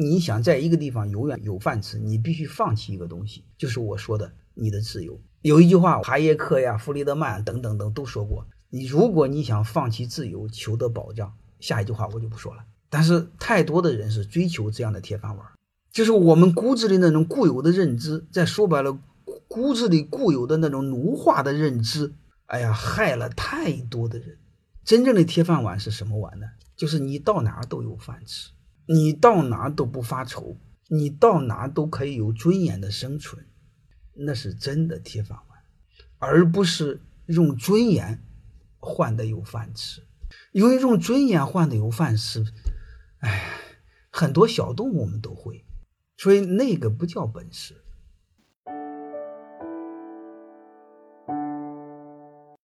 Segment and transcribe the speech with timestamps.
[0.00, 5.20] 你想在一个地方永远有饭吃，你必须放弃一个东西，就是我说的你的自由。
[5.42, 12.62] 有一句话，哈耶克呀、弗里德曼等等等都说过：你如果你想放弃自由，求得保障，下一句话我就不说了。
[12.88, 15.44] 但是太多的人是追求这样的铁饭碗，
[15.90, 18.96] 就是我们骨子里那种固有的认知，再说白了，
[19.48, 22.14] 骨子里固有的那种奴化的认知，
[22.46, 24.38] 哎呀，害了太多的人。
[24.84, 26.46] 真正的铁饭碗是什么碗呢？
[26.76, 28.52] 就是你到哪儿都有饭吃。
[28.88, 30.56] 你到哪都不发愁，
[30.88, 33.46] 你到哪都可以有尊严的生存，
[34.14, 35.58] 那是真的铁饭碗，
[36.16, 38.24] 而不是用尊严
[38.78, 40.02] 换的有饭吃。
[40.52, 42.44] 因为用尊严换的有饭吃，
[43.18, 43.50] 哎，
[44.10, 45.64] 很多小动物我们都会，
[46.16, 47.74] 所以那个不叫本事。